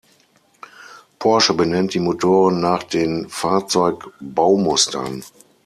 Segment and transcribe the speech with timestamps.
[1.19, 5.23] Porsche benennt die Motoren nach den Fahrzeug-Baumustern.